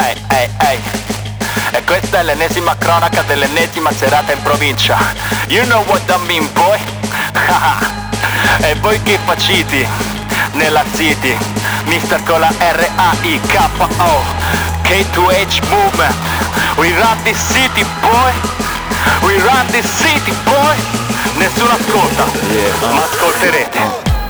[0.00, 0.80] Ehi,
[1.70, 4.96] e questa è l'ennesima cronaca dell'ennesima serata in provincia.
[5.48, 6.78] You know what that mean, boy?
[8.62, 9.86] e voi che faciti
[10.52, 11.36] nella city?
[11.84, 14.22] Mister con la R-A-I-K-O
[14.82, 16.14] K2H movement
[16.76, 18.32] We run this city, boy
[19.22, 20.76] We run this city, boy
[21.36, 22.24] Nessuno ascolta,
[22.90, 23.80] ma ascolterete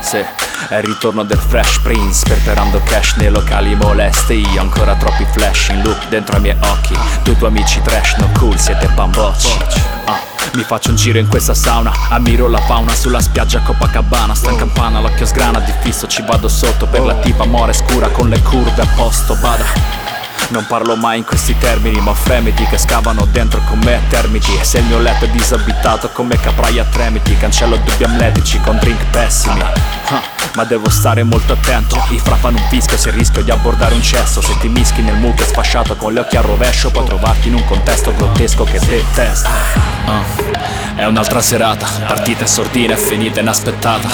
[0.00, 0.24] Sì,
[0.68, 4.46] è il ritorno del Fresh Prince Sperperando cash nei locali molesti.
[4.52, 6.98] Io ancora troppi flash in loop dentro ai miei occhi.
[7.22, 9.56] Tu tuoi amici trash no cool siete bambocci.
[10.06, 10.20] Ah,
[10.54, 11.92] mi faccio un giro in questa sauna.
[12.10, 14.34] Ammiro la fauna sulla spiaggia Copacabana.
[14.34, 16.86] Sta in campana, l'occhio sgrana Di fisso ci vado sotto.
[16.86, 19.98] Per la tipa more scura Con le curve a posto, bada.
[20.50, 24.56] Non parlo mai in questi termini, ma fremiti che scavano dentro con me termiti.
[24.58, 28.78] E se il mio letto è disabitato come caprai a tremiti, cancello dubbi amletici con
[28.78, 29.62] drink pessimi.
[30.58, 32.04] Ma devo stare molto attento.
[32.10, 34.40] I fra fanno un fischio se rischio di abbordare un cesso.
[34.40, 37.64] Se ti mischi nel mucchio sfasciato con gli occhi a rovescio, puoi trovarti in un
[37.64, 39.48] contesto grottesco che detesto.
[40.06, 40.24] Ah.
[40.96, 44.08] È un'altra serata, partita in sordina e finita inaspettata.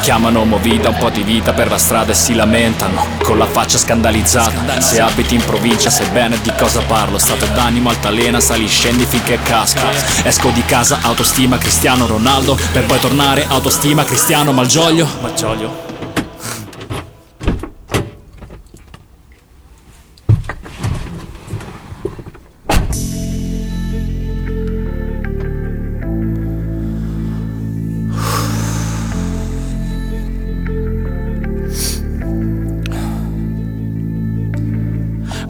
[0.00, 3.76] Chiamano movita un po' di vita per la strada e si lamentano con la faccia
[3.76, 4.80] scandalizzata.
[4.80, 7.18] Se abiti in provincia sai bene di cosa parlo.
[7.18, 9.88] Stato d'animo altalena, sali scendi finché casco.
[10.22, 12.56] Esco di casa, autostima Cristiano Ronaldo.
[12.70, 15.08] Per poi tornare, autostima Cristiano Malgioglio.
[15.20, 15.89] Malgioglio.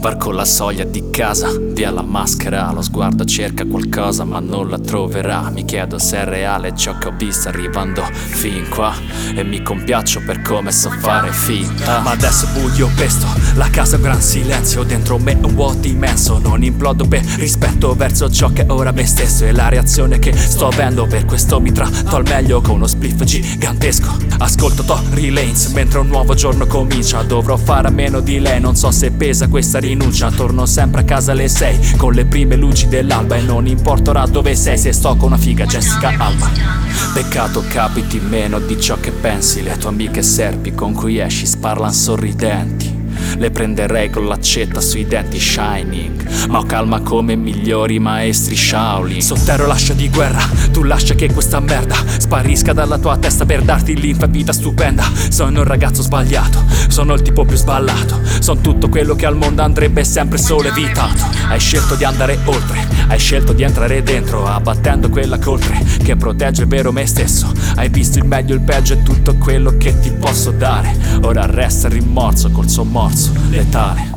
[0.00, 4.78] Varco la soglia di casa, via la maschera Lo sguardo cerca qualcosa ma non la
[4.78, 5.50] troverà.
[5.50, 8.94] Mi chiedo se è reale ciò che ho visto arrivando fin qua.
[9.34, 13.26] E mi compiaccio per come so fare finta Ma adesso buio pesto,
[13.56, 14.84] la casa è un gran silenzio.
[14.84, 19.04] Dentro me un vuoto immenso Non implodo per rispetto verso ciò che è ora me
[19.04, 19.44] stesso.
[19.44, 23.22] E la reazione che sto avendo per questo mi tratto al meglio Con uno spliff
[23.22, 24.16] gigantesco.
[24.38, 27.22] Ascolto Tory Lanes mentre un nuovo giorno comincia.
[27.22, 31.04] Dovrò fare a meno di lei, non so se pesa questa rinuncia Torno sempre a
[31.04, 34.92] casa alle sei Con le prime luci dell'alba E non importa ora dove sei Se
[34.92, 36.50] sto con una figa Jessica Alba.
[37.14, 41.92] Peccato capiti meno di ciò che pensi Le tue amiche serpi con cui esci sparlan
[41.92, 42.99] sorridenti
[43.40, 46.48] le prenderei con l'accetta sui denti shining.
[46.48, 49.22] Ma ho calma come migliori maestri Shaolin.
[49.22, 53.98] Sotterro l'ascia di guerra Tu lascia che questa merda Sparisca dalla tua testa per darti
[53.98, 55.04] l'infa vita stupenda.
[55.30, 58.20] Sono un ragazzo sbagliato Sono il tipo più sballato.
[58.40, 61.24] Sono tutto quello che al mondo andrebbe sempre solo evitato.
[61.48, 66.66] Hai scelto di andare oltre Hai scelto di entrare dentro Abbattendo quella coltre Che protegge
[66.66, 67.50] vero me stesso.
[67.76, 70.94] Hai visto il meglio, il peggio e tutto quello che ti posso dare.
[71.22, 74.09] Ora resta il rimorso col sommosso letal